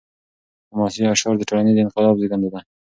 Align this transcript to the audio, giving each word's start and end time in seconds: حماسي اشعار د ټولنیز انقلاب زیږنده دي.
حماسي 0.71 1.01
اشعار 1.13 1.35
د 1.37 1.43
ټولنیز 1.49 1.77
انقلاب 1.77 2.15
زیږنده 2.21 2.49
دي. 2.53 2.59